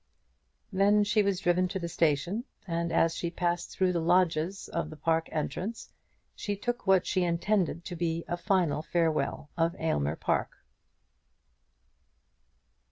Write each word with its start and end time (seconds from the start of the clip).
Then 0.73 1.03
she 1.03 1.21
was 1.21 1.39
driven 1.41 1.67
to 1.67 1.77
the 1.77 1.87
station; 1.87 2.43
and 2.65 2.91
as 2.91 3.13
she 3.13 3.29
passed 3.29 3.69
through 3.77 3.93
the 3.93 3.99
lodges 4.01 4.67
of 4.67 4.89
the 4.89 4.95
park 4.95 5.29
entrance 5.31 5.93
she 6.35 6.55
took 6.55 6.87
what 6.87 7.05
she 7.05 7.23
intended 7.23 7.85
to 7.85 7.95
be 7.95 8.23
a 8.27 8.35
final 8.35 8.81
farewell 8.81 9.51
of 9.55 9.75
Aylmer 9.79 10.15
Park. 10.15 10.49